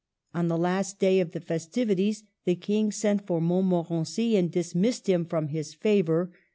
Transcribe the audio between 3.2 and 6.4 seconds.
for Montmorency and dismissed him from his favor.